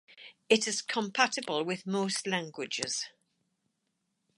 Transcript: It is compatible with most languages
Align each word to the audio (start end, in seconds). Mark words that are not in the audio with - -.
It 0.49 0.67
is 0.67 0.81
compatible 0.81 1.63
with 1.63 1.85
most 1.85 2.25
languages 2.25 3.05